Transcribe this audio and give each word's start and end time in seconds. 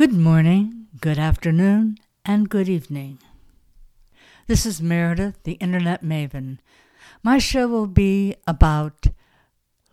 Good 0.00 0.14
morning, 0.14 0.86
good 0.98 1.18
afternoon, 1.18 1.98
and 2.24 2.48
good 2.48 2.70
evening. 2.70 3.18
This 4.46 4.64
is 4.64 4.80
Meredith, 4.80 5.42
the 5.42 5.58
Internet 5.60 6.02
Maven. 6.02 6.56
My 7.22 7.36
show 7.36 7.68
will 7.68 7.86
be 7.86 8.34
about 8.46 9.08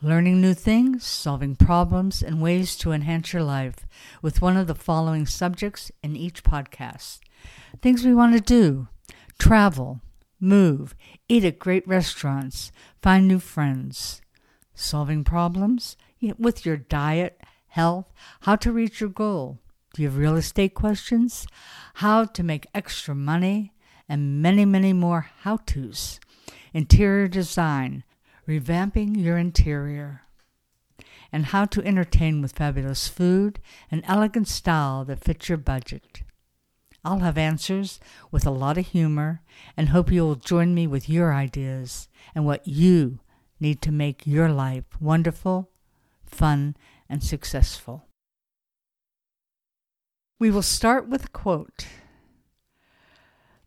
learning 0.01 0.39
new 0.39 0.53
things, 0.53 1.05
solving 1.05 1.57
problems, 1.57 2.23
and 2.23 2.41
ways 2.41 2.77
to 2.77 2.93
enhance 2.93 3.33
your 3.33 3.43
life 3.43 3.85
with 4.21 4.41
one 4.41 4.55
of 4.55 4.67
the 4.67 4.75
following 4.75 5.25
subjects 5.25 5.91
in 6.01 6.15
each 6.15 6.41
podcast 6.41 7.19
things 7.81 8.05
we 8.05 8.15
want 8.15 8.33
to 8.33 8.39
do, 8.39 8.87
travel, 9.37 9.99
move, 10.39 10.95
eat 11.27 11.43
at 11.43 11.59
great 11.59 11.85
restaurants, 11.85 12.71
find 13.01 13.27
new 13.27 13.39
friends, 13.39 14.21
solving 14.73 15.25
problems 15.25 15.97
with 16.37 16.65
your 16.65 16.77
diet, 16.77 17.41
health, 17.67 18.13
how 18.43 18.55
to 18.55 18.71
reach 18.71 19.01
your 19.01 19.09
goal. 19.09 19.59
You 19.97 20.05
have 20.05 20.17
real 20.17 20.35
estate 20.35 20.73
questions? 20.73 21.47
How 21.95 22.25
to 22.25 22.43
make 22.43 22.67
extra 22.73 23.15
money? 23.15 23.73
And 24.07 24.41
many, 24.41 24.63
many 24.63 24.93
more 24.93 25.29
how 25.41 25.57
to's. 25.57 26.19
Interior 26.73 27.27
design, 27.27 28.03
revamping 28.47 29.21
your 29.21 29.37
interior, 29.37 30.21
and 31.31 31.47
how 31.47 31.65
to 31.65 31.83
entertain 31.83 32.41
with 32.41 32.53
fabulous 32.53 33.07
food 33.07 33.59
and 33.91 34.03
elegant 34.05 34.47
style 34.47 35.03
that 35.05 35.19
fits 35.19 35.49
your 35.49 35.57
budget. 35.57 36.23
I'll 37.03 37.19
have 37.19 37.37
answers 37.37 37.99
with 38.31 38.45
a 38.45 38.51
lot 38.51 38.77
of 38.77 38.87
humor 38.87 39.41
and 39.75 39.89
hope 39.89 40.11
you 40.11 40.23
will 40.23 40.35
join 40.35 40.73
me 40.73 40.87
with 40.87 41.09
your 41.09 41.33
ideas 41.33 42.07
and 42.35 42.45
what 42.45 42.67
you 42.67 43.19
need 43.59 43.81
to 43.81 43.91
make 43.91 44.27
your 44.27 44.49
life 44.49 44.85
wonderful, 44.99 45.69
fun, 46.25 46.75
and 47.09 47.23
successful. 47.23 48.06
We 50.39 50.51
will 50.51 50.61
start 50.61 51.07
with 51.07 51.25
a 51.25 51.29
quote 51.29 51.87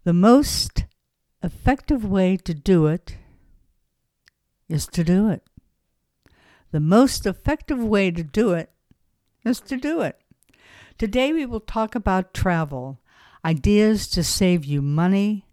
The 0.05 0.13
most 0.13 0.85
effective 1.43 2.05
way 2.05 2.37
to 2.37 2.55
do 2.55 2.87
it 2.87 3.17
is 4.69 4.87
to 4.89 5.03
do 5.03 5.29
it. 5.29 5.43
The 6.71 6.81
most 6.81 7.27
effective 7.27 7.83
way 7.83 8.13
to 8.13 8.23
do 8.23 8.53
it 8.53 8.71
is 9.45 9.59
to 9.63 9.77
do 9.77 10.01
it. 10.03 10.21
Today 10.97 11.33
we 11.33 11.45
will 11.45 11.61
talk 11.61 11.97
about 11.97 12.35
travel 12.35 13.01
ideas 13.45 14.07
to 14.09 14.23
save 14.23 14.65
you 14.65 14.81
money, 14.81 15.47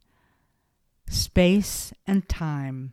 space, 1.09 1.93
and 2.05 2.27
time. 2.29 2.91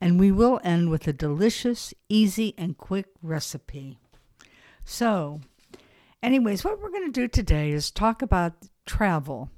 And 0.00 0.20
we 0.20 0.30
will 0.30 0.60
end 0.62 0.90
with 0.90 1.08
a 1.08 1.12
delicious, 1.12 1.92
easy, 2.08 2.54
and 2.56 2.78
quick 2.78 3.06
recipe. 3.22 3.98
So, 4.84 5.40
anyways, 6.22 6.64
what 6.64 6.80
we're 6.80 6.90
going 6.90 7.12
to 7.12 7.20
do 7.20 7.28
today 7.28 7.70
is 7.70 7.90
talk 7.90 8.22
about 8.22 8.54
travel. 8.86 9.50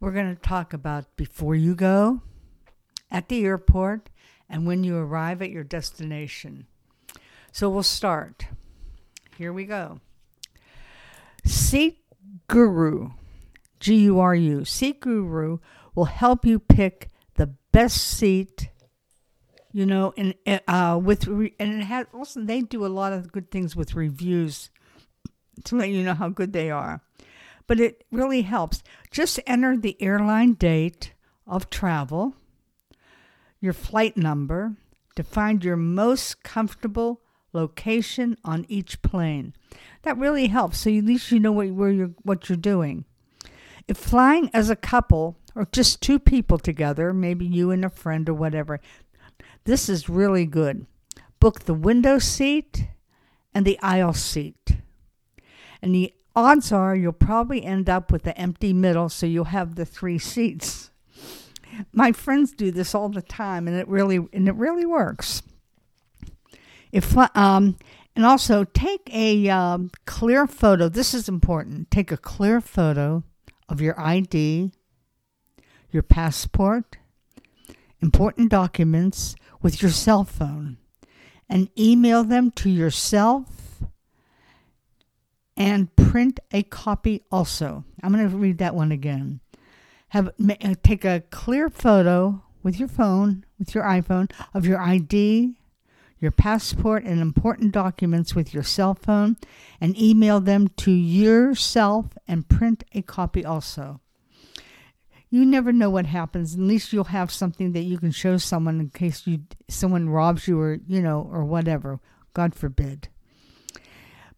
We're 0.00 0.12
going 0.12 0.34
to 0.34 0.40
talk 0.40 0.72
about 0.72 1.16
before 1.16 1.54
you 1.54 1.74
go, 1.74 2.22
at 3.10 3.28
the 3.28 3.44
airport, 3.44 4.10
and 4.48 4.66
when 4.66 4.84
you 4.84 4.96
arrive 4.96 5.42
at 5.42 5.50
your 5.50 5.64
destination. 5.64 6.66
So 7.52 7.70
we'll 7.70 7.82
start. 7.82 8.46
Here 9.38 9.52
we 9.52 9.64
go. 9.64 10.00
Seat 11.44 11.98
Guru 12.48 13.10
G 13.80 13.96
U 14.04 14.20
R 14.20 14.34
U. 14.34 14.64
Seat 14.64 15.00
Guru 15.00 15.58
will 15.94 16.06
help 16.06 16.44
you 16.44 16.58
pick 16.58 17.10
the 17.34 17.46
best 17.72 17.96
seat. 17.96 18.70
You 19.72 19.86
know, 19.86 20.14
and 20.16 20.34
uh, 20.66 20.98
with 21.02 21.26
re- 21.26 21.54
and 21.58 21.82
it 21.82 21.84
has 21.84 22.06
also 22.12 22.40
they 22.40 22.62
do 22.62 22.84
a 22.84 22.88
lot 22.88 23.12
of 23.12 23.30
good 23.30 23.50
things 23.50 23.76
with 23.76 23.94
reviews 23.94 24.70
to 25.64 25.76
let 25.76 25.90
you 25.90 26.02
know 26.02 26.14
how 26.14 26.28
good 26.28 26.52
they 26.52 26.70
are. 26.70 27.00
But 27.66 27.80
it 27.80 28.04
really 28.12 28.42
helps. 28.42 28.82
Just 29.10 29.40
enter 29.46 29.76
the 29.76 30.00
airline 30.00 30.54
date 30.54 31.12
of 31.46 31.70
travel, 31.70 32.34
your 33.60 33.72
flight 33.72 34.16
number, 34.16 34.76
to 35.16 35.22
find 35.22 35.64
your 35.64 35.76
most 35.76 36.42
comfortable 36.42 37.22
location 37.52 38.36
on 38.44 38.66
each 38.68 39.02
plane. 39.02 39.54
That 40.02 40.18
really 40.18 40.46
helps. 40.48 40.78
So 40.78 40.90
at 40.90 41.04
least 41.04 41.32
you 41.32 41.40
know 41.40 41.52
what, 41.52 41.70
where 41.70 41.90
you're, 41.90 42.14
what 42.22 42.48
you're 42.48 42.56
doing. 42.56 43.04
If 43.88 43.96
flying 43.96 44.50
as 44.52 44.68
a 44.68 44.76
couple 44.76 45.38
or 45.54 45.66
just 45.72 46.02
two 46.02 46.18
people 46.18 46.58
together, 46.58 47.12
maybe 47.12 47.46
you 47.46 47.70
and 47.70 47.84
a 47.84 47.90
friend 47.90 48.28
or 48.28 48.34
whatever, 48.34 48.80
this 49.64 49.88
is 49.88 50.08
really 50.08 50.44
good. 50.44 50.86
Book 51.40 51.60
the 51.60 51.74
window 51.74 52.18
seat 52.18 52.88
and 53.54 53.64
the 53.64 53.78
aisle 53.80 54.12
seat. 54.12 54.76
And 55.82 55.94
the 55.94 56.12
odds 56.34 56.72
are 56.72 56.94
you'll 56.94 57.12
probably 57.12 57.64
end 57.64 57.88
up 57.88 58.12
with 58.12 58.22
the 58.22 58.36
empty 58.38 58.72
middle, 58.72 59.08
so 59.08 59.26
you'll 59.26 59.44
have 59.44 59.74
the 59.74 59.86
three 59.86 60.18
seats. 60.18 60.90
My 61.92 62.12
friends 62.12 62.52
do 62.52 62.70
this 62.70 62.94
all 62.94 63.08
the 63.08 63.22
time, 63.22 63.68
and 63.68 63.76
it 63.76 63.88
really 63.88 64.16
and 64.32 64.48
it 64.48 64.54
really 64.54 64.86
works. 64.86 65.42
If 66.92 67.16
um, 67.36 67.76
and 68.16 68.24
also 68.24 68.64
take 68.64 69.08
a 69.12 69.48
um, 69.50 69.90
clear 70.06 70.46
photo. 70.46 70.88
This 70.88 71.12
is 71.12 71.28
important. 71.28 71.90
Take 71.90 72.10
a 72.10 72.16
clear 72.16 72.62
photo 72.62 73.22
of 73.68 73.82
your 73.82 73.98
ID, 74.00 74.72
your 75.90 76.02
passport, 76.02 76.96
important 78.00 78.50
documents 78.50 79.36
with 79.60 79.82
your 79.82 79.90
cell 79.90 80.24
phone, 80.24 80.78
and 81.48 81.68
email 81.78 82.24
them 82.24 82.50
to 82.52 82.70
yourself 82.70 83.65
and 85.56 85.94
print 85.96 86.40
a 86.52 86.62
copy 86.62 87.22
also. 87.32 87.84
I'm 88.02 88.12
going 88.12 88.28
to 88.28 88.36
read 88.36 88.58
that 88.58 88.74
one 88.74 88.92
again. 88.92 89.40
Have 90.08 90.28
uh, 90.28 90.74
take 90.82 91.04
a 91.04 91.22
clear 91.30 91.68
photo 91.68 92.42
with 92.62 92.78
your 92.78 92.88
phone, 92.88 93.44
with 93.58 93.74
your 93.74 93.84
iPhone 93.84 94.30
of 94.54 94.66
your 94.66 94.80
ID, 94.80 95.56
your 96.18 96.30
passport 96.30 97.04
and 97.04 97.20
important 97.20 97.72
documents 97.72 98.34
with 98.34 98.54
your 98.54 98.62
cell 98.62 98.94
phone 98.94 99.36
and 99.80 99.98
email 99.98 100.40
them 100.40 100.68
to 100.68 100.90
yourself 100.90 102.06
and 102.26 102.48
print 102.48 102.84
a 102.92 103.02
copy 103.02 103.44
also. 103.44 104.00
You 105.28 105.44
never 105.44 105.72
know 105.72 105.90
what 105.90 106.06
happens. 106.06 106.54
At 106.54 106.60
least 106.60 106.92
you'll 106.92 107.04
have 107.04 107.30
something 107.30 107.72
that 107.72 107.82
you 107.82 107.98
can 107.98 108.12
show 108.12 108.36
someone 108.38 108.80
in 108.80 108.90
case 108.90 109.26
you 109.26 109.40
someone 109.68 110.08
robs 110.08 110.46
you 110.46 110.58
or 110.60 110.78
you 110.86 111.02
know 111.02 111.28
or 111.30 111.44
whatever. 111.44 112.00
God 112.32 112.54
forbid. 112.54 113.08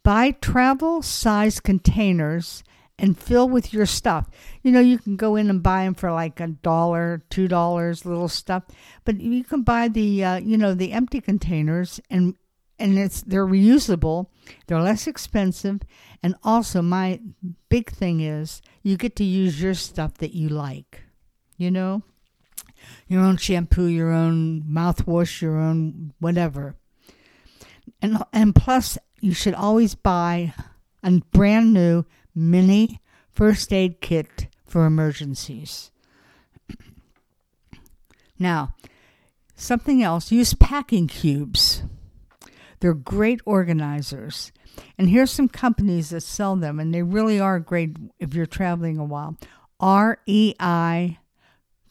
Buy 0.08 0.30
travel 0.30 1.02
size 1.02 1.60
containers 1.60 2.64
and 2.98 3.18
fill 3.18 3.46
with 3.46 3.74
your 3.74 3.84
stuff. 3.84 4.26
You 4.62 4.72
know, 4.72 4.80
you 4.80 4.96
can 4.96 5.16
go 5.16 5.36
in 5.36 5.50
and 5.50 5.62
buy 5.62 5.84
them 5.84 5.92
for 5.92 6.10
like 6.10 6.40
a 6.40 6.46
dollar, 6.46 7.20
two 7.28 7.46
dollars, 7.46 8.06
little 8.06 8.30
stuff, 8.30 8.62
but 9.04 9.20
you 9.20 9.44
can 9.44 9.64
buy 9.64 9.88
the 9.88 10.24
uh, 10.24 10.36
you 10.36 10.56
know 10.56 10.72
the 10.72 10.92
empty 10.92 11.20
containers 11.20 12.00
and 12.08 12.36
and 12.78 12.98
it's 12.98 13.20
they're 13.20 13.46
reusable. 13.46 14.28
They're 14.66 14.80
less 14.80 15.06
expensive, 15.06 15.82
and 16.22 16.36
also 16.42 16.80
my 16.80 17.20
big 17.68 17.90
thing 17.90 18.20
is 18.20 18.62
you 18.82 18.96
get 18.96 19.14
to 19.16 19.24
use 19.24 19.60
your 19.60 19.74
stuff 19.74 20.14
that 20.14 20.32
you 20.32 20.48
like. 20.48 21.02
You 21.58 21.70
know, 21.70 22.02
your 23.08 23.20
own 23.20 23.36
shampoo, 23.36 23.84
your 23.84 24.12
own 24.12 24.62
mouthwash, 24.62 25.42
your 25.42 25.58
own 25.58 26.14
whatever. 26.18 26.76
And 28.00 28.22
and 28.32 28.54
plus, 28.54 28.96
you 29.20 29.32
should 29.34 29.54
always 29.54 29.94
buy 29.94 30.54
a 31.02 31.20
brand 31.32 31.72
new 31.72 32.04
mini 32.34 33.00
first 33.32 33.72
aid 33.72 34.00
kit 34.00 34.48
for 34.64 34.84
emergencies. 34.84 35.90
now, 38.38 38.74
something 39.54 40.02
else 40.02 40.32
use 40.32 40.54
packing 40.54 41.06
cubes. 41.06 41.82
They're 42.80 42.94
great 42.94 43.40
organizers. 43.44 44.52
And 44.96 45.08
here's 45.08 45.32
some 45.32 45.48
companies 45.48 46.10
that 46.10 46.22
sell 46.22 46.54
them, 46.54 46.78
and 46.78 46.94
they 46.94 47.02
really 47.02 47.40
are 47.40 47.58
great 47.58 47.96
if 48.20 48.34
you're 48.34 48.46
traveling 48.46 48.98
a 48.98 49.04
while. 49.04 49.36
REI 49.80 51.18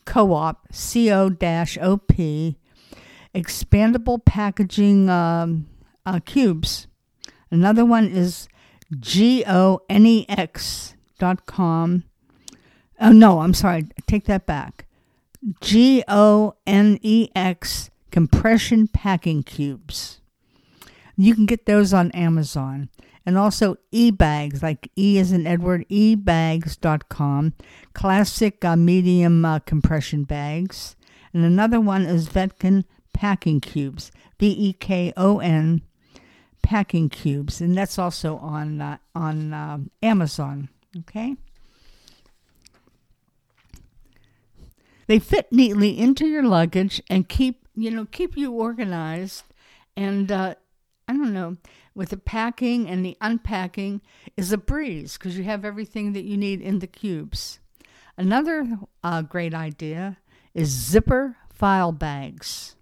Co 0.06 0.34
op, 0.34 0.68
C 0.72 1.12
O 1.12 1.26
OP, 1.28 2.08
expandable 3.36 4.24
packaging 4.24 5.10
um, 5.10 5.68
uh, 6.06 6.22
cubes. 6.26 6.87
Another 7.50 7.86
one 7.86 8.08
is 8.08 8.48
G 9.00 9.44
O 9.48 9.82
N 9.90 10.06
E 10.06 10.26
X 10.30 10.96
dot 11.20 11.46
com. 11.46 12.04
Oh, 13.00 13.12
no, 13.12 13.40
I'm 13.40 13.54
sorry. 13.54 13.88
Take 14.08 14.26
that 14.26 14.46
back. 14.46 14.86
G 15.62 16.04
O 16.08 16.56
N 16.66 17.00
E 17.02 17.30
X 17.36 17.90
compression 18.12 18.88
packing 18.88 19.44
cubes. 19.44 20.22
You 21.16 21.36
can 21.36 21.46
get 21.46 21.66
those 21.66 21.94
on 21.94 22.12
Amazon. 22.12 22.90
And 23.26 23.38
also 23.38 23.76
e 23.92 24.10
bags, 24.10 24.64
like 24.64 24.90
E 24.96 25.18
is 25.18 25.34
in 25.34 25.46
Edward, 25.46 25.86
ebags.com, 25.90 27.54
classic 27.94 28.64
uh, 28.64 28.78
medium 28.78 29.44
uh, 29.44 29.60
compression 29.60 30.24
bags. 30.24 30.96
And 31.34 31.44
another 31.44 31.82
one 31.82 32.06
is 32.06 32.30
Veken 32.30 32.86
packing 33.14 33.60
cubes, 33.60 34.12
V 34.40 34.48
E 34.48 34.74
K 34.74 35.12
O 35.18 35.40
N 35.40 35.82
packing 36.68 37.08
cubes, 37.08 37.62
and 37.62 37.78
that's 37.78 37.98
also 37.98 38.36
on 38.40 38.82
uh, 38.82 38.98
on 39.16 39.54
uh, 39.54 39.78
Amazon. 40.04 40.68
Okay. 41.00 41.38
They 45.08 45.18
fit 45.20 45.50
neatly 45.50 45.98
into 45.98 46.28
your 46.28 46.44
luggage 46.44 47.02
and 47.10 47.30
keep 47.30 47.66
you 47.74 47.90
know 47.90 48.06
keep 48.12 48.36
you 48.36 48.52
organized. 48.52 49.46
And 49.96 50.30
uh, 50.30 50.56
I 51.08 51.14
don't 51.14 51.34
know 51.34 51.56
with 51.96 52.10
the 52.10 52.18
packing 52.18 52.90
and 52.90 53.06
the 53.06 53.16
unpacking 53.22 54.02
is 54.36 54.52
a 54.52 54.58
breeze 54.58 55.18
because 55.18 55.38
you 55.38 55.46
have 55.46 55.64
everything 55.64 56.12
that 56.12 56.26
you 56.26 56.36
need 56.36 56.60
in 56.60 56.80
the 56.80 56.88
cubes. 56.88 57.60
Another 58.18 58.78
uh, 59.06 59.22
great 59.22 59.54
idea 59.54 60.18
is 60.54 60.68
zipper 60.68 61.38
file 61.50 61.94
bags. 61.94 62.77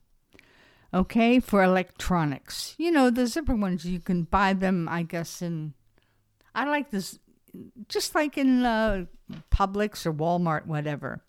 Okay, 0.96 1.42
for 1.42 1.62
electronics. 1.62 2.74
You 2.78 2.90
know, 2.90 3.10
the 3.10 3.28
zipper 3.28 3.54
ones, 3.54 3.84
you 3.84 4.00
can 4.00 4.24
buy 4.24 4.54
them, 4.54 4.88
I 4.90 5.04
guess, 5.04 5.42
in. 5.42 5.74
I 6.56 6.70
like 6.70 6.90
this, 6.90 7.20
just 7.90 8.16
like 8.16 8.38
in 8.38 8.66
uh, 8.66 9.06
Publix 9.52 10.06
or 10.06 10.14
Walmart, 10.14 10.68
whatever. 10.68 11.22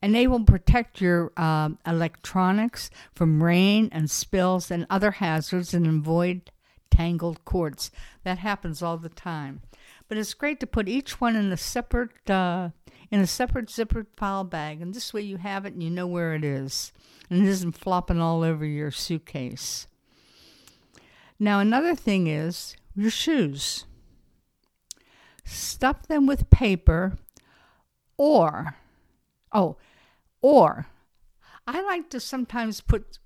And 0.00 0.14
they 0.14 0.26
will 0.26 0.44
protect 0.44 1.02
your 1.02 1.32
uh, 1.36 1.70
electronics 1.86 2.88
from 3.14 3.42
rain 3.42 3.90
and 3.92 4.10
spills 4.10 4.70
and 4.70 4.86
other 4.88 5.10
hazards 5.10 5.74
and 5.74 5.86
avoid 5.86 6.50
tangled 6.90 7.44
cords. 7.44 7.90
That 8.24 8.38
happens 8.38 8.82
all 8.82 8.96
the 8.96 9.10
time. 9.10 9.60
But 10.08 10.18
it's 10.18 10.34
great 10.34 10.60
to 10.60 10.66
put 10.66 10.88
each 10.88 11.20
one 11.20 11.34
in 11.36 11.50
a 11.50 11.56
separate 11.56 12.28
uh, 12.28 12.70
in 13.10 13.20
a 13.20 13.26
separate 13.26 13.66
zippered 13.66 14.06
file 14.16 14.44
bag, 14.44 14.80
and 14.82 14.94
this 14.94 15.14
way 15.14 15.22
you 15.22 15.36
have 15.38 15.64
it 15.64 15.74
and 15.74 15.82
you 15.82 15.90
know 15.90 16.06
where 16.06 16.34
it 16.34 16.44
is, 16.44 16.92
and 17.30 17.42
it 17.42 17.48
isn't 17.48 17.78
flopping 17.78 18.20
all 18.20 18.42
over 18.42 18.64
your 18.64 18.90
suitcase. 18.90 19.86
Now 21.38 21.60
another 21.60 21.94
thing 21.94 22.26
is 22.26 22.76
your 22.94 23.10
shoes. 23.10 23.86
Stuff 25.44 26.06
them 26.06 26.26
with 26.26 26.50
paper, 26.50 27.18
or 28.16 28.76
oh, 29.52 29.76
or 30.40 30.86
I 31.66 31.82
like 31.82 32.10
to 32.10 32.20
sometimes 32.20 32.80
put 32.80 33.18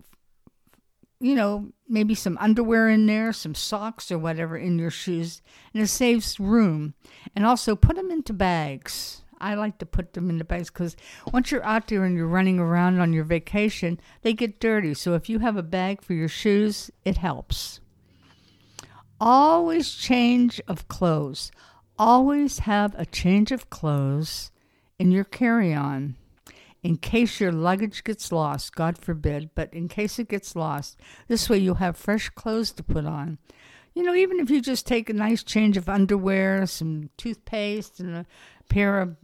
you 1.20 1.35
know, 1.35 1.73
maybe 1.88 2.15
some 2.15 2.38
underwear 2.41 2.88
in 2.88 3.06
there, 3.06 3.32
some 3.32 3.55
socks 3.55 4.11
or 4.11 4.19
whatever 4.19 4.56
in 4.56 4.79
your 4.79 4.91
shoes, 4.91 5.43
and 5.73 5.82
it 5.82 5.88
saves 5.88 6.38
room. 6.38 6.94
And 7.35 7.44
also 7.44 7.75
put 7.75 7.97
them 7.97 8.11
into 8.11 8.32
bags. 8.32 9.23
I 9.41 9.55
like 9.55 9.79
to 9.79 9.87
put 9.87 10.15
them 10.15 10.31
in 10.31 10.38
the 10.38 10.44
bags 10.44 10.70
because 10.70 10.97
once 11.32 11.50
you're 11.50 11.65
out 11.65 11.87
there 11.87 12.05
and 12.05 12.17
you're 12.17 12.26
running 12.26 12.59
around 12.59 13.00
on 13.00 13.12
your 13.12 13.25
vacation, 13.25 14.00
they 14.23 14.32
get 14.32 14.61
dirty. 14.61 14.94
So 14.94 15.15
if 15.15 15.29
you 15.29 15.38
have 15.41 15.56
a 15.56 15.62
bag 15.62 16.03
for 16.03 16.15
your 16.15 16.29
shoes, 16.29 16.91
it 17.05 17.19
helps. 17.19 17.81
Always 19.21 19.94
change 19.94 20.61
of 20.67 20.88
clothes. 20.88 21.50
Always 21.99 22.61
have 22.61 22.94
a 22.97 23.06
change 23.06 23.50
of 23.50 23.71
clothes 23.71 24.50
in 24.99 25.11
your 25.11 25.25
carry 25.25 25.73
on 25.75 26.17
in 26.82 26.96
case 26.96 27.40
your 27.40 27.52
luggage 27.52 28.04
gets 28.04 28.30
lost, 28.30 28.75
God 28.75 28.98
forbid, 28.98 29.50
but 29.54 29.72
in 29.75 29.88
case 29.88 30.19
it 30.19 30.28
gets 30.28 30.54
lost, 30.54 30.98
this 31.26 31.48
way 31.50 31.58
you'll 31.58 31.76
have 31.76 31.96
fresh 31.96 32.28
clothes 32.30 32.72
to 32.72 32.82
put 32.82 33.04
on. 33.04 33.38
You 33.94 34.04
know, 34.04 34.14
even 34.14 34.38
if 34.38 34.48
you 34.48 34.60
just 34.60 34.86
take 34.86 35.10
a 35.10 35.14
nice 35.14 35.42
change 35.42 35.76
of 35.76 35.88
underwear, 35.88 36.66
some 36.66 37.10
toothpaste, 37.16 37.98
and 37.98 38.14
a 38.14 38.26
pair 38.69 39.00
of 39.00 39.16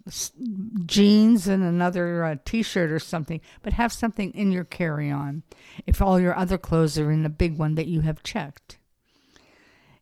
jeans 0.87 1.47
and 1.47 1.63
another 1.63 2.25
uh, 2.25 2.37
t 2.45 2.63
shirt 2.63 2.91
or 2.91 2.99
something, 2.99 3.41
but 3.63 3.75
have 3.75 3.93
something 3.93 4.33
in 4.33 4.51
your 4.51 4.65
carry 4.65 5.11
on 5.11 5.45
if 5.87 6.03
all 6.03 6.19
your 6.19 6.37
other 6.37 6.59
clothes 6.59 6.99
are 6.99 7.13
in 7.13 7.23
the 7.23 7.29
big 7.29 7.57
one 7.57 7.77
that 7.77 7.87
you 7.87 8.01
have 8.01 8.25
checked. 8.25 8.79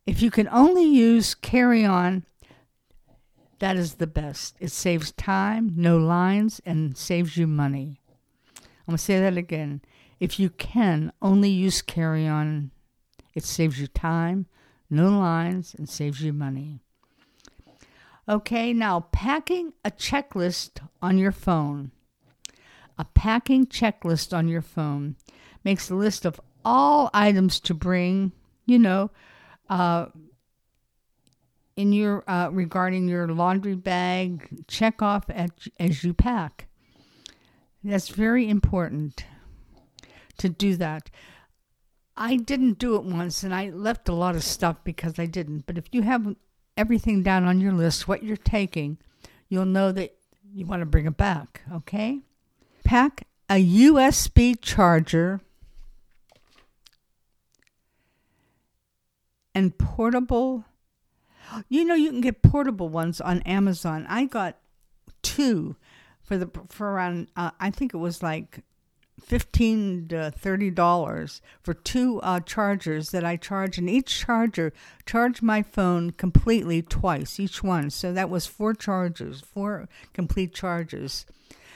If 0.07 0.23
you 0.23 0.31
can 0.31 0.49
only 0.49 0.85
use 0.85 1.35
carry 1.35 1.85
on 1.85 2.25
that 3.63 3.77
is 3.77 3.95
the 3.95 4.09
best. 4.09 4.57
It 4.59 4.73
saves 4.73 5.13
time, 5.13 5.75
no 5.77 5.97
lines, 5.97 6.61
and 6.67 6.99
saves 6.99 7.37
you 7.37 7.47
money. 7.47 8.01
I'm 8.57 8.65
going 8.89 8.97
to 8.97 9.03
say 9.05 9.21
that 9.21 9.37
again. 9.37 9.83
If 10.19 10.41
you 10.41 10.51
can 10.51 11.13
only 11.23 11.51
use 11.51 11.81
carry 11.81 12.27
on, 12.27 12.73
it 13.37 13.45
saves 13.45 13.79
you 13.79 13.87
time, 13.87 14.47
no 14.91 15.17
lines, 15.17 15.77
and 15.79 15.89
saves 15.89 16.21
you 16.21 16.33
money. 16.33 16.81
Okay, 18.29 18.73
now 18.73 19.07
packing 19.13 19.75
a 19.85 19.93
checklist 19.93 20.81
on 21.01 21.17
your 21.17 21.31
phone. 21.31 21.93
A 22.99 23.05
packing 23.05 23.67
checklist 23.67 24.37
on 24.37 24.49
your 24.49 24.63
phone 24.63 25.15
makes 25.63 25.89
a 25.89 25.95
list 25.95 26.25
of 26.25 26.41
all 26.65 27.11
items 27.15 27.61
to 27.61 27.75
bring, 27.75 28.33
you 28.67 28.81
know, 28.81 29.13
uh, 29.71 30.07
in 31.83 31.93
your 31.93 32.23
uh, 32.31 32.49
regarding 32.53 33.09
your 33.09 33.27
laundry 33.27 33.75
bag 33.75 34.49
check 34.69 35.03
off 35.03 35.25
at, 35.29 35.51
as 35.81 36.05
you 36.05 36.15
pack. 36.15 36.69
That's 37.83 38.09
very 38.09 38.49
important 38.49 39.25
to 40.39 40.49
do 40.49 40.77
that. 40.77 41.11
I 42.17 42.37
didn't 42.37 42.79
do 42.79 42.95
it 42.95 43.03
once 43.03 43.43
and 43.43 43.55
i 43.55 43.71
left 43.71 44.09
a 44.09 44.15
lot 44.15 44.37
of 44.37 44.45
stuff 44.45 44.77
because 44.85 45.19
i 45.19 45.27
didn't. 45.27 45.67
But 45.67 45.77
if 45.77 45.87
you 45.93 46.03
have 46.03 46.37
everything 46.77 47.23
down 47.23 47.45
on 47.45 47.61
your 47.61 47.73
list 47.73 48.07
what 48.07 48.23
you're 48.23 48.37
taking 48.37 48.99
you'll 49.49 49.65
know 49.65 49.91
that 49.93 50.15
you 50.55 50.65
want 50.65 50.83
to 50.83 50.87
bring 50.87 51.07
it 51.07 51.17
back 51.17 51.63
okay? 51.73 52.21
Pack 52.85 53.27
a 53.51 53.55
usb 53.55 54.61
charger 54.61 55.41
and 59.55 59.77
portable 59.79 60.65
you 61.69 61.85
know, 61.85 61.95
you 61.95 62.11
can 62.11 62.21
get 62.21 62.43
portable 62.43 62.89
ones 62.89 63.21
on 63.21 63.43
Amazon. 63.43 64.07
I 64.09 64.25
got 64.25 64.59
two 65.23 65.77
for 66.23 66.37
the 66.37 66.51
for 66.69 66.93
around. 66.93 67.29
Uh, 67.37 67.51
I 67.61 67.71
think 67.71 67.95
it 67.95 67.99
was 67.99 68.23
like 68.23 68.61
fifteen 69.21 70.09
to 70.09 70.31
thirty 70.31 70.71
dollars 70.71 71.41
for 71.63 71.75
two 71.75 72.21
uh, 72.23 72.41
chargers 72.41 73.11
that 73.11 73.25
I 73.25 73.37
charge, 73.37 73.79
and 73.79 73.89
each 73.89 74.21
charger 74.21 74.73
charged 75.07 75.43
my 75.43 75.63
phone 75.63 76.11
completely 76.11 76.83
twice, 76.83 77.39
each 77.39 77.63
one. 77.63 77.91
So 77.91 78.13
that 78.13 78.31
was 78.31 78.47
four 78.47 78.75
chargers, 78.75 79.41
four 79.41 79.89
complete 80.13 80.55
chargers. 80.55 81.27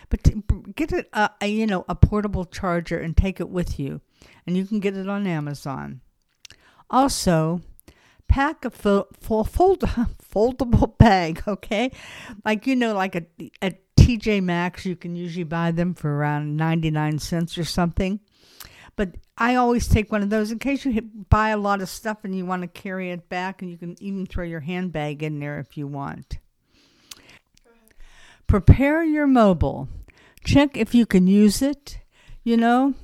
But 0.09 0.75
get 0.77 0.93
it, 0.93 1.09
a, 1.13 1.31
a, 1.41 1.49
you 1.49 1.67
know, 1.67 1.85
a 1.89 1.97
portable 1.97 2.45
charger 2.45 2.99
and 2.99 3.17
take 3.17 3.41
it 3.41 3.49
with 3.49 3.79
you, 3.81 4.01
and 4.47 4.57
you 4.57 4.65
can 4.65 4.79
get 4.79 4.97
it 4.97 5.09
on 5.09 5.27
Amazon. 5.27 6.01
Also, 6.89 7.61
pack 8.29 8.65
a 8.65 8.71
fo- 8.71 9.09
fold, 9.21 9.81
foldable 10.35 10.97
bag, 10.99 11.43
okay? 11.47 11.91
Like, 12.45 12.67
you 12.67 12.77
know, 12.77 12.95
like 12.95 13.15
a, 13.15 13.25
a 13.63 13.75
TJ 13.99 14.43
Maxx, 14.43 14.87
you 14.87 14.97
can 14.97 15.17
usually 15.17 15.45
buy 15.45 15.71
them 15.71 15.95
for 15.95 16.15
around 16.17 16.57
99 16.57 17.19
cents 17.19 17.59
or 17.59 17.65
something. 17.65 18.21
But 18.95 19.17
I 19.37 19.57
always 19.57 19.89
take 19.89 20.11
one 20.11 20.23
of 20.23 20.31
those 20.31 20.51
in 20.51 20.59
case 20.59 20.85
you 20.85 21.03
buy 21.03 21.51
a 21.51 21.59
lot 21.59 21.83
of 21.83 21.89
stuff 21.89 22.19
and 22.25 22.35
you 22.35 22.47
want 22.47 22.63
to 22.63 22.69
carry 22.69 23.11
it 23.11 23.29
back, 23.29 23.61
and 23.61 23.71
you 23.71 23.77
can 23.77 23.97
even 24.03 24.27
throw 24.27 24.45
your 24.45 24.61
handbag 24.61 25.23
in 25.23 25.39
there 25.39 25.59
if 25.59 25.77
you 25.77 25.87
want. 25.87 26.39
Prepare 28.47 29.05
your 29.05 29.27
mobile. 29.27 29.89
Check 30.45 30.77
if 30.77 30.95
you 30.95 31.05
can 31.05 31.27
use 31.27 31.61
it, 31.61 31.99
you 32.45 32.57
know, 32.57 32.95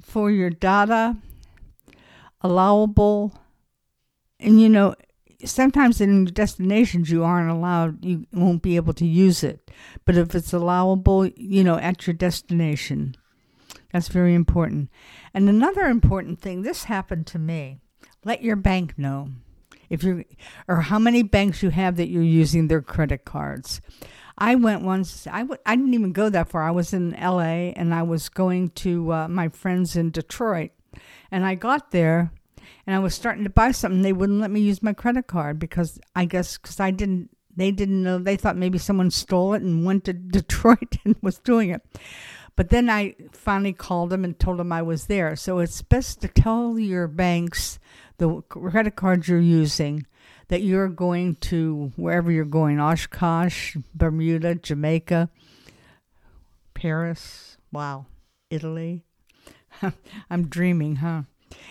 for 0.00 0.30
your 0.30 0.48
data, 0.48 1.16
allowable 2.40 3.38
and 4.42 4.60
you 4.60 4.68
know, 4.68 4.94
sometimes 5.44 6.00
in 6.00 6.26
destinations 6.26 7.10
you 7.10 7.24
aren't 7.24 7.50
allowed, 7.50 8.04
you 8.04 8.26
won't 8.32 8.62
be 8.62 8.76
able 8.76 8.92
to 8.94 9.06
use 9.06 9.42
it. 9.42 9.70
But 10.04 10.16
if 10.16 10.34
it's 10.34 10.52
allowable, 10.52 11.26
you 11.26 11.64
know, 11.64 11.76
at 11.76 12.06
your 12.06 12.14
destination, 12.14 13.16
that's 13.92 14.08
very 14.08 14.34
important. 14.34 14.90
And 15.34 15.48
another 15.48 15.82
important 15.82 16.40
thing, 16.40 16.62
this 16.62 16.84
happened 16.84 17.26
to 17.28 17.38
me. 17.38 17.78
Let 18.24 18.42
your 18.42 18.56
bank 18.56 18.98
know 18.98 19.28
if 19.90 20.02
you 20.02 20.24
or 20.68 20.82
how 20.82 20.98
many 20.98 21.22
banks 21.22 21.62
you 21.62 21.70
have 21.70 21.96
that 21.96 22.08
you're 22.08 22.22
using 22.22 22.68
their 22.68 22.82
credit 22.82 23.24
cards. 23.24 23.80
I 24.38 24.54
went 24.54 24.82
once. 24.82 25.26
I 25.26 25.40
w- 25.40 25.60
I 25.66 25.76
didn't 25.76 25.94
even 25.94 26.12
go 26.12 26.30
that 26.30 26.48
far. 26.48 26.62
I 26.62 26.70
was 26.70 26.92
in 26.92 27.14
L.A. 27.14 27.72
and 27.76 27.94
I 27.94 28.02
was 28.02 28.28
going 28.28 28.70
to 28.70 29.12
uh, 29.12 29.28
my 29.28 29.48
friends 29.48 29.94
in 29.94 30.10
Detroit, 30.10 30.70
and 31.30 31.44
I 31.44 31.54
got 31.54 31.90
there 31.90 32.32
and 32.86 32.96
I 32.96 32.98
was 32.98 33.14
starting 33.14 33.44
to 33.44 33.50
buy 33.50 33.70
something. 33.72 34.02
They 34.02 34.12
wouldn't 34.12 34.40
let 34.40 34.50
me 34.50 34.60
use 34.60 34.82
my 34.82 34.92
credit 34.92 35.26
card 35.26 35.58
because 35.58 36.00
I 36.14 36.24
guess 36.24 36.58
because 36.58 36.80
I 36.80 36.90
didn't. 36.90 37.30
They 37.54 37.70
didn't 37.70 38.02
know. 38.02 38.18
They 38.18 38.36
thought 38.36 38.56
maybe 38.56 38.78
someone 38.78 39.10
stole 39.10 39.52
it 39.52 39.62
and 39.62 39.84
went 39.84 40.04
to 40.04 40.12
Detroit 40.38 40.96
and 41.04 41.16
was 41.20 41.38
doing 41.38 41.70
it. 41.70 41.82
But 42.56 42.70
then 42.70 42.90
I 42.90 43.14
finally 43.32 43.72
called 43.72 44.10
them 44.10 44.24
and 44.24 44.38
told 44.38 44.58
them 44.58 44.72
I 44.72 44.82
was 44.82 45.06
there. 45.06 45.36
So 45.36 45.58
it's 45.58 45.82
best 45.82 46.20
to 46.20 46.28
tell 46.28 46.78
your 46.78 47.08
banks 47.08 47.78
the 48.18 48.42
credit 48.42 48.96
cards 48.96 49.28
you're 49.28 49.40
using 49.40 50.06
that 50.48 50.62
you're 50.62 50.88
going 50.88 51.36
to 51.36 51.92
wherever 51.96 52.30
you're 52.30 52.44
going 52.44 52.78
Oshkosh, 52.78 53.76
Bermuda, 53.94 54.54
Jamaica, 54.54 55.30
Paris. 56.74 57.56
Wow. 57.72 58.06
Italy. 58.50 59.04
I'm 60.30 60.48
dreaming, 60.48 60.96
huh? 60.96 61.22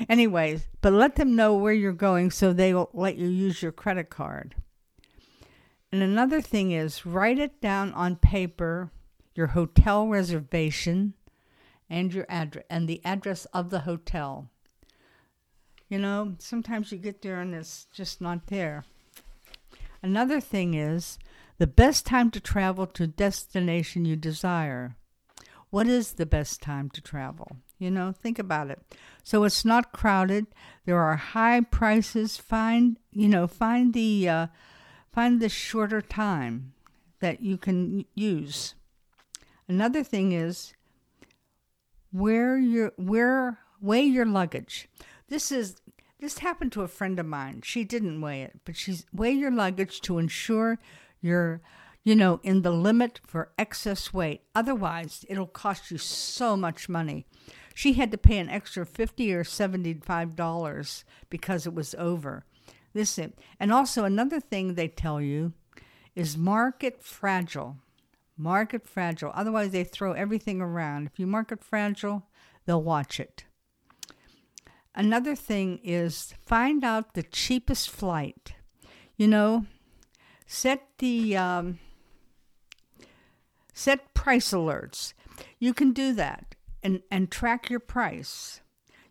Anyways, 0.09 0.67
but 0.81 0.93
let 0.93 1.15
them 1.15 1.35
know 1.35 1.55
where 1.55 1.73
you're 1.73 1.93
going 1.93 2.31
so 2.31 2.53
they 2.53 2.73
will 2.73 2.89
let 2.93 3.17
you 3.17 3.27
use 3.27 3.61
your 3.61 3.71
credit 3.71 4.09
card. 4.09 4.55
And 5.91 6.01
another 6.01 6.41
thing 6.41 6.71
is 6.71 7.05
write 7.05 7.37
it 7.37 7.59
down 7.59 7.91
on 7.93 8.15
paper, 8.15 8.91
your 9.35 9.47
hotel 9.47 10.07
reservation 10.07 11.13
and 11.89 12.13
your 12.13 12.25
address 12.29 12.65
and 12.69 12.87
the 12.87 13.01
address 13.03 13.45
of 13.53 13.69
the 13.69 13.81
hotel. 13.81 14.49
You 15.89 15.99
know, 15.99 16.35
sometimes 16.39 16.91
you 16.91 16.97
get 16.97 17.21
there 17.21 17.41
and 17.41 17.53
it's 17.53 17.87
just 17.93 18.21
not 18.21 18.47
there. 18.47 18.85
Another 20.01 20.39
thing 20.39 20.73
is 20.73 21.19
the 21.57 21.67
best 21.67 22.05
time 22.05 22.31
to 22.31 22.39
travel 22.39 22.87
to 22.87 23.05
destination 23.05 24.05
you 24.05 24.15
desire. 24.15 24.95
What 25.69 25.87
is 25.87 26.13
the 26.13 26.25
best 26.25 26.61
time 26.61 26.89
to 26.91 27.01
travel? 27.01 27.57
You 27.81 27.89
know, 27.89 28.11
think 28.11 28.37
about 28.37 28.69
it. 28.69 28.79
So 29.23 29.43
it's 29.43 29.65
not 29.65 29.91
crowded. 29.91 30.45
There 30.85 30.99
are 30.99 31.15
high 31.15 31.61
prices. 31.61 32.37
Find, 32.37 32.99
you 33.11 33.27
know, 33.27 33.47
find 33.47 33.95
the 33.95 34.29
uh, 34.29 34.47
find 35.11 35.41
the 35.41 35.49
shorter 35.49 35.99
time 35.99 36.73
that 37.21 37.41
you 37.41 37.57
can 37.57 38.05
use. 38.13 38.75
Another 39.67 40.03
thing 40.03 40.31
is 40.31 40.75
where 42.11 42.55
your 42.59 42.93
where 42.97 43.57
weigh 43.81 44.03
your 44.03 44.27
luggage. 44.27 44.87
This 45.27 45.51
is 45.51 45.81
this 46.19 46.37
happened 46.37 46.71
to 46.73 46.83
a 46.83 46.87
friend 46.87 47.19
of 47.19 47.25
mine. 47.25 47.61
She 47.63 47.83
didn't 47.83 48.21
weigh 48.21 48.43
it, 48.43 48.59
but 48.63 48.77
she's 48.77 49.07
weigh 49.11 49.31
your 49.31 49.49
luggage 49.49 50.01
to 50.01 50.19
ensure 50.19 50.77
you're 51.19 51.61
you 52.03 52.15
know 52.15 52.39
in 52.43 52.61
the 52.61 52.69
limit 52.69 53.21
for 53.25 53.53
excess 53.57 54.13
weight. 54.13 54.41
Otherwise, 54.53 55.25
it'll 55.27 55.47
cost 55.47 55.89
you 55.89 55.97
so 55.97 56.55
much 56.55 56.87
money. 56.87 57.25
She 57.81 57.93
had 57.93 58.11
to 58.11 58.17
pay 58.19 58.37
an 58.37 58.47
extra 58.47 58.85
50 58.85 59.33
or 59.33 59.43
75 59.43 60.35
dollars 60.35 61.03
because 61.31 61.65
it 61.65 61.73
was 61.73 61.95
over. 61.97 62.45
Listen, 62.93 63.33
and 63.59 63.73
also 63.73 64.03
another 64.03 64.39
thing 64.39 64.75
they 64.75 64.87
tell 64.87 65.19
you 65.19 65.53
is 66.15 66.37
market 66.37 67.01
fragile. 67.01 67.77
Market 68.37 68.87
fragile. 68.87 69.31
Otherwise, 69.33 69.71
they 69.71 69.83
throw 69.83 70.11
everything 70.11 70.61
around. 70.61 71.07
If 71.07 71.17
you 71.17 71.25
market 71.25 71.63
fragile, 71.63 72.27
they'll 72.67 72.83
watch 72.83 73.19
it. 73.19 73.45
Another 74.93 75.35
thing 75.35 75.79
is 75.83 76.35
find 76.39 76.83
out 76.83 77.15
the 77.15 77.23
cheapest 77.23 77.89
flight. 77.89 78.53
You 79.17 79.27
know, 79.27 79.65
set 80.45 80.83
the 80.99 81.35
um, 81.35 81.79
set 83.73 84.13
price 84.13 84.51
alerts. 84.51 85.13
You 85.57 85.73
can 85.73 85.93
do 85.93 86.13
that 86.13 86.50
and, 86.83 87.01
and 87.11 87.31
track 87.31 87.69
your 87.69 87.79
price 87.79 88.61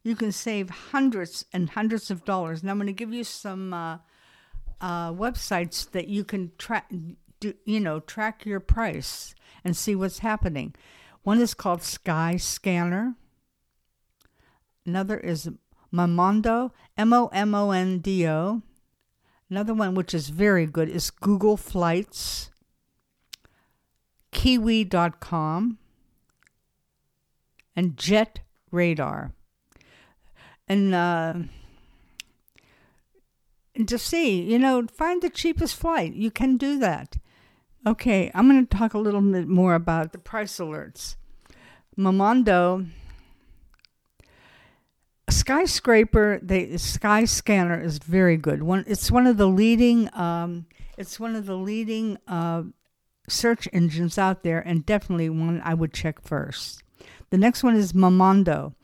you 0.02 0.16
can 0.16 0.32
save 0.32 0.70
hundreds 0.70 1.44
and 1.52 1.70
hundreds 1.70 2.10
of 2.10 2.24
dollars. 2.24 2.62
And 2.62 2.70
I'm 2.70 2.78
going 2.78 2.86
to 2.86 2.92
give 2.92 3.12
you 3.12 3.24
some 3.24 3.72
uh, 3.72 3.98
uh, 4.80 5.12
websites 5.12 5.90
that 5.90 6.08
you 6.08 6.24
can 6.24 6.52
track, 6.58 6.90
you 7.64 7.80
know, 7.80 8.00
track 8.00 8.46
your 8.46 8.60
price 8.60 9.34
and 9.64 9.76
see 9.76 9.94
what's 9.94 10.20
happening. 10.20 10.74
One 11.22 11.40
is 11.40 11.54
called 11.54 11.82
Sky 11.82 12.36
Scanner. 12.36 13.14
Another 14.86 15.18
is 15.18 15.50
Momondo, 15.92 16.70
M 16.96 17.12
O 17.12 17.26
M 17.28 17.54
O 17.54 17.70
N 17.72 17.98
D 17.98 18.26
O. 18.26 18.62
Another 19.50 19.74
one, 19.74 19.94
which 19.94 20.14
is 20.14 20.30
very 20.30 20.64
good, 20.64 20.88
is 20.88 21.10
Google 21.10 21.56
Flights, 21.56 22.50
Kiwi.com, 24.30 25.78
and 27.80 27.96
Jet 27.96 28.40
Radar 28.70 29.32
and 30.68 30.94
uh, 30.94 31.34
to 33.86 33.98
see, 33.98 34.42
you 34.42 34.58
know, 34.58 34.86
find 34.92 35.22
the 35.22 35.30
cheapest 35.30 35.76
flight. 35.76 36.12
You 36.12 36.30
can 36.30 36.58
do 36.58 36.78
that. 36.78 37.16
Okay, 37.86 38.30
I'm 38.34 38.50
going 38.50 38.66
to 38.66 38.76
talk 38.76 38.92
a 38.92 38.98
little 38.98 39.22
bit 39.22 39.48
more 39.48 39.74
about 39.74 40.12
the 40.12 40.18
price 40.18 40.58
alerts. 40.58 41.16
Momondo 41.98 42.86
skyscraper 45.30 46.38
the 46.42 46.76
sky 46.76 47.24
scanner 47.24 47.80
is 47.80 47.98
very 47.98 48.36
good 48.36 48.64
one 48.64 48.82
it's 48.88 49.12
one 49.12 49.28
of 49.28 49.36
the 49.36 49.46
leading 49.46 50.12
um, 50.12 50.66
it's 50.98 51.20
one 51.20 51.36
of 51.36 51.46
the 51.46 51.56
leading 51.56 52.18
uh, 52.26 52.64
search 53.28 53.68
engines 53.72 54.18
out 54.18 54.42
there 54.42 54.58
and 54.58 54.84
definitely 54.84 55.30
one 55.30 55.62
i 55.64 55.72
would 55.72 55.94
check 55.94 56.20
first 56.20 56.82
the 57.30 57.38
next 57.38 57.62
one 57.62 57.74
is 57.74 57.92
momondo 57.92 58.74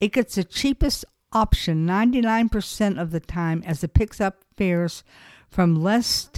it 0.00 0.12
gets 0.12 0.34
the 0.34 0.44
cheapest 0.44 1.04
option 1.32 1.86
99% 1.86 3.00
of 3.00 3.10
the 3.10 3.20
time 3.20 3.62
as 3.66 3.82
it 3.82 3.94
picks 3.94 4.20
up 4.20 4.44
fares 4.56 5.02
from 5.48 5.82
less 5.82 6.30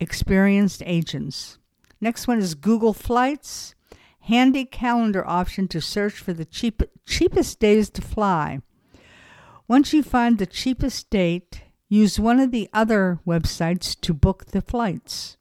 experienced 0.00 0.82
agents. 0.84 1.58
Next 2.00 2.26
one 2.26 2.38
is 2.38 2.54
Google 2.54 2.92
Flights, 2.92 3.74
handy 4.22 4.64
calendar 4.64 5.26
option 5.26 5.68
to 5.68 5.80
search 5.80 6.14
for 6.14 6.32
the 6.32 6.44
cheap, 6.44 6.82
cheapest 7.06 7.60
days 7.60 7.88
to 7.90 8.02
fly. 8.02 8.60
Once 9.68 9.92
you 9.92 10.02
find 10.02 10.38
the 10.38 10.46
cheapest 10.46 11.08
date, 11.08 11.62
use 11.88 12.18
one 12.18 12.40
of 12.40 12.50
the 12.50 12.68
other 12.72 13.20
websites 13.26 13.98
to 14.00 14.12
book 14.12 14.46
the 14.46 14.60
flights. 14.60 15.36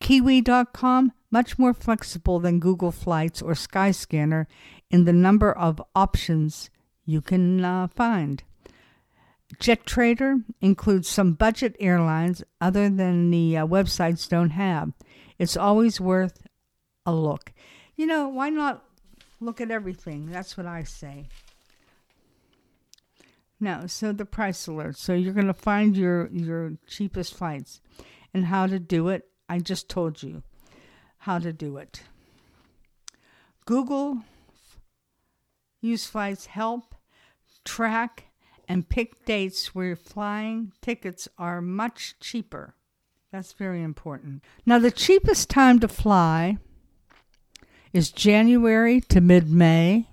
Kiwi.com, 0.00 1.12
much 1.30 1.58
more 1.58 1.74
flexible 1.74 2.38
than 2.38 2.60
Google 2.60 2.92
Flights 2.92 3.42
or 3.42 3.52
Skyscanner 3.52 4.46
in 4.90 5.04
the 5.04 5.12
number 5.12 5.52
of 5.52 5.82
options 5.94 6.70
you 7.04 7.20
can 7.20 7.64
uh, 7.64 7.88
find. 7.88 8.42
Jet 9.60 9.96
Radar 9.96 10.38
includes 10.60 11.08
some 11.08 11.34
budget 11.34 11.76
airlines 11.78 12.42
other 12.60 12.88
than 12.88 13.30
the 13.30 13.58
uh, 13.58 13.66
websites 13.66 14.28
don't 14.28 14.50
have. 14.50 14.92
It's 15.38 15.56
always 15.56 16.00
worth 16.00 16.42
a 17.04 17.14
look. 17.14 17.52
You 17.94 18.06
know, 18.06 18.28
why 18.28 18.50
not 18.50 18.84
look 19.40 19.60
at 19.60 19.70
everything? 19.70 20.26
That's 20.26 20.56
what 20.56 20.66
I 20.66 20.82
say. 20.82 21.28
Now, 23.60 23.86
so 23.86 24.12
the 24.12 24.24
price 24.24 24.66
alert. 24.66 24.98
So 24.98 25.14
you're 25.14 25.32
going 25.32 25.46
to 25.46 25.54
find 25.54 25.96
your 25.96 26.28
your 26.28 26.72
cheapest 26.86 27.34
flights 27.34 27.80
and 28.34 28.46
how 28.46 28.66
to 28.66 28.78
do 28.78 29.08
it. 29.08 29.28
I 29.48 29.60
just 29.60 29.88
told 29.88 30.22
you 30.22 30.42
how 31.26 31.40
to 31.40 31.52
do 31.52 31.76
it. 31.76 32.02
Google 33.64 34.18
use 35.82 36.06
flights 36.06 36.46
help 36.46 36.94
track 37.64 38.26
and 38.68 38.88
pick 38.88 39.24
dates 39.24 39.74
where 39.74 39.96
flying 39.96 40.70
tickets 40.80 41.26
are 41.36 41.60
much 41.60 42.14
cheaper. 42.20 42.76
That's 43.32 43.52
very 43.54 43.82
important. 43.82 44.44
Now, 44.64 44.78
the 44.78 44.92
cheapest 44.92 45.50
time 45.50 45.80
to 45.80 45.88
fly 45.88 46.58
is 47.92 48.12
January 48.12 49.00
to 49.00 49.20
mid 49.20 49.50
May 49.50 50.06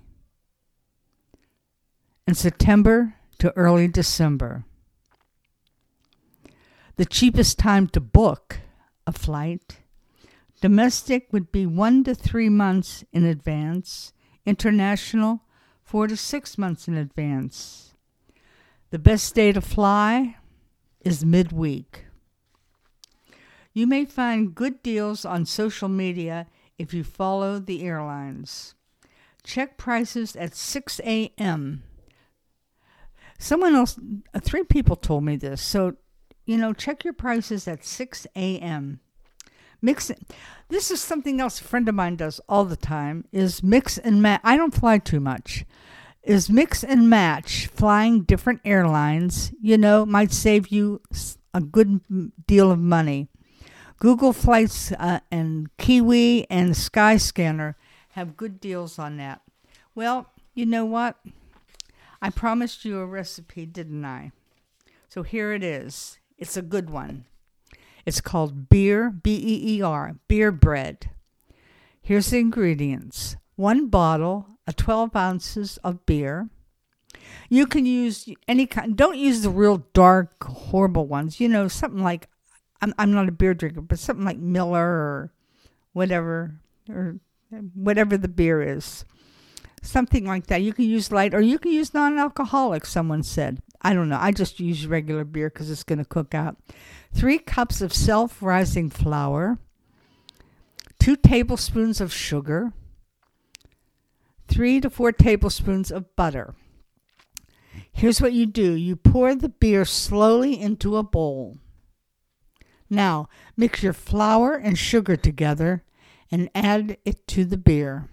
and 2.26 2.36
September 2.36 3.14
to 3.38 3.56
early 3.56 3.86
December. 3.86 4.64
The 6.96 7.04
cheapest 7.04 7.56
time 7.56 7.86
to 7.90 8.00
book 8.00 8.58
a 9.06 9.12
flight 9.12 9.78
domestic 10.64 11.30
would 11.30 11.52
be 11.52 11.66
one 11.66 12.02
to 12.02 12.14
three 12.14 12.48
months 12.48 13.04
in 13.12 13.22
advance, 13.22 14.14
international 14.46 15.42
four 15.82 16.06
to 16.06 16.16
six 16.16 16.56
months 16.56 16.88
in 16.88 16.96
advance. 16.96 17.92
The 18.88 18.98
best 18.98 19.34
day 19.34 19.52
to 19.52 19.60
fly 19.60 20.38
is 21.02 21.22
midweek. 21.22 22.06
You 23.74 23.86
may 23.86 24.06
find 24.06 24.54
good 24.54 24.82
deals 24.82 25.26
on 25.26 25.44
social 25.44 25.90
media 25.90 26.46
if 26.78 26.94
you 26.94 27.04
follow 27.04 27.58
the 27.58 27.84
airlines. 27.84 28.74
Check 29.42 29.76
prices 29.76 30.34
at 30.34 30.54
6 30.54 30.98
a.m. 31.04 31.82
Someone 33.38 33.74
else, 33.74 34.00
uh, 34.32 34.40
three 34.40 34.64
people 34.64 34.96
told 34.96 35.24
me 35.24 35.36
this. 35.36 35.60
So, 35.60 35.96
you 36.46 36.56
know, 36.56 36.72
check 36.72 37.04
your 37.04 37.12
prices 37.12 37.68
at 37.68 37.84
6 37.84 38.26
a.m. 38.34 39.00
Mix 39.84 40.08
it. 40.08 40.18
This 40.70 40.90
is 40.90 41.02
something 41.02 41.42
else 41.42 41.60
a 41.60 41.64
friend 41.64 41.86
of 41.90 41.94
mine 41.94 42.16
does 42.16 42.40
all 42.48 42.64
the 42.64 42.74
time 42.74 43.26
is 43.32 43.62
mix 43.62 43.98
and 43.98 44.22
match. 44.22 44.40
I 44.42 44.56
don't 44.56 44.72
fly 44.72 44.96
too 44.96 45.20
much. 45.20 45.66
Is 46.22 46.48
mix 46.48 46.82
and 46.82 47.10
match 47.10 47.66
flying 47.66 48.22
different 48.22 48.62
airlines, 48.64 49.52
you 49.60 49.76
know, 49.76 50.06
might 50.06 50.32
save 50.32 50.68
you 50.68 51.02
a 51.52 51.60
good 51.60 52.00
deal 52.46 52.70
of 52.70 52.78
money. 52.78 53.28
Google 53.98 54.32
Flights 54.32 54.90
uh, 54.92 55.20
and 55.30 55.68
Kiwi 55.76 56.46
and 56.48 56.70
Skyscanner 56.70 57.74
have 58.12 58.38
good 58.38 58.60
deals 58.60 58.98
on 58.98 59.18
that. 59.18 59.42
Well, 59.94 60.30
you 60.54 60.64
know 60.64 60.86
what? 60.86 61.18
I 62.22 62.30
promised 62.30 62.86
you 62.86 63.00
a 63.00 63.06
recipe, 63.06 63.66
didn't 63.66 64.06
I? 64.06 64.32
So 65.10 65.24
here 65.24 65.52
it 65.52 65.62
is. 65.62 66.18
It's 66.38 66.56
a 66.56 66.62
good 66.62 66.88
one. 66.88 67.26
It's 68.06 68.20
called 68.20 68.68
beer, 68.68 69.10
B 69.10 69.34
E 69.34 69.76
E 69.76 69.82
R, 69.82 70.16
beer 70.28 70.52
bread. 70.52 71.10
Here's 72.00 72.30
the 72.30 72.38
ingredients 72.38 73.36
one 73.56 73.86
bottle 73.86 74.46
of 74.66 74.76
12 74.76 75.14
ounces 75.14 75.78
of 75.78 76.04
beer, 76.06 76.48
You 77.48 77.66
can 77.66 77.86
use 77.86 78.28
any 78.48 78.66
kind. 78.66 78.96
Don't 78.96 79.16
use 79.16 79.42
the 79.42 79.50
real 79.50 79.86
dark, 79.92 80.42
horrible 80.42 81.06
ones. 81.06 81.40
You 81.40 81.48
know, 81.48 81.68
something 81.68 82.02
like 82.02 82.28
I'm 82.80 82.94
I'm 82.98 83.12
not 83.12 83.28
a 83.28 83.32
beer 83.32 83.54
drinker, 83.54 83.80
but 83.80 83.98
something 83.98 84.24
like 84.24 84.38
Miller 84.38 84.86
or 84.86 85.32
whatever 85.92 86.56
or 86.88 87.20
whatever 87.74 88.16
the 88.16 88.28
beer 88.28 88.62
is. 88.62 89.04
Something 89.82 90.24
like 90.24 90.46
that. 90.46 90.62
You 90.62 90.72
can 90.72 90.86
use 90.86 91.12
light 91.12 91.34
or 91.34 91.40
you 91.40 91.58
can 91.58 91.72
use 91.72 91.94
non-alcoholic. 91.94 92.86
Someone 92.86 93.22
said. 93.22 93.60
I 93.84 93.92
don't 93.92 94.08
know. 94.08 94.18
I 94.18 94.32
just 94.32 94.58
use 94.58 94.86
regular 94.86 95.24
beer 95.24 95.50
because 95.50 95.70
it's 95.70 95.84
going 95.84 95.98
to 95.98 96.06
cook 96.06 96.34
out. 96.34 96.56
Three 97.12 97.38
cups 97.38 97.82
of 97.82 97.92
self-rising 97.92 98.88
flour. 98.88 99.58
Two 100.98 101.16
tablespoons 101.16 102.00
of 102.00 102.12
sugar. 102.12 102.72
Three 104.48 104.80
to 104.80 104.88
four 104.88 105.12
tablespoons 105.12 105.92
of 105.92 106.16
butter. 106.16 106.54
Here's 107.92 108.22
what 108.22 108.32
you 108.32 108.46
do 108.46 108.72
you 108.72 108.96
pour 108.96 109.34
the 109.34 109.50
beer 109.50 109.84
slowly 109.84 110.58
into 110.58 110.96
a 110.96 111.02
bowl. 111.02 111.58
Now, 112.88 113.28
mix 113.56 113.82
your 113.82 113.92
flour 113.92 114.54
and 114.54 114.78
sugar 114.78 115.16
together 115.16 115.84
and 116.30 116.50
add 116.54 116.96
it 117.04 117.26
to 117.28 117.44
the 117.44 117.56
beer. 117.58 118.08